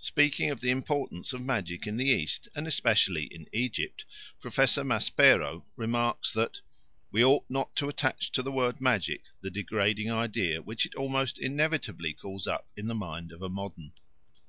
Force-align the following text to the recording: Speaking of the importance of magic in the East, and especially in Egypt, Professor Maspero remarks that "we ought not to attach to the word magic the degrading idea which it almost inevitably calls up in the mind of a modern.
Speaking 0.00 0.50
of 0.50 0.58
the 0.58 0.70
importance 0.72 1.32
of 1.32 1.40
magic 1.40 1.86
in 1.86 1.96
the 1.96 2.08
East, 2.08 2.48
and 2.56 2.66
especially 2.66 3.26
in 3.26 3.46
Egypt, 3.52 4.04
Professor 4.40 4.82
Maspero 4.82 5.62
remarks 5.76 6.32
that 6.32 6.60
"we 7.12 7.24
ought 7.24 7.44
not 7.48 7.76
to 7.76 7.88
attach 7.88 8.32
to 8.32 8.42
the 8.42 8.50
word 8.50 8.80
magic 8.80 9.22
the 9.40 9.52
degrading 9.52 10.10
idea 10.10 10.60
which 10.62 10.84
it 10.84 10.96
almost 10.96 11.38
inevitably 11.38 12.12
calls 12.12 12.48
up 12.48 12.66
in 12.76 12.88
the 12.88 12.94
mind 12.96 13.30
of 13.30 13.40
a 13.40 13.48
modern. 13.48 13.92